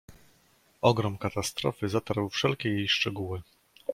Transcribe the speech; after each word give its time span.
"Ogrom 0.81 1.17
katastrofy 1.17 1.89
zatarł 1.89 2.29
wszelkie 2.29 2.69
jej 2.69 2.87
szczegóły." 2.89 3.41